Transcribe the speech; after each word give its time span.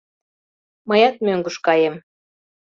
Мыят 0.87 1.15
мӧҥгыш 1.25 1.55
каем. 1.65 1.95